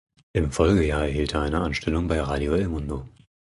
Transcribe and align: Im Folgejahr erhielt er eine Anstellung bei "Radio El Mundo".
Im 0.33 0.51
Folgejahr 0.51 1.03
erhielt 1.03 1.35
er 1.35 1.41
eine 1.43 1.61
Anstellung 1.61 2.07
bei 2.07 2.19
"Radio 2.19 2.55
El 2.55 2.69
Mundo". 2.69 3.07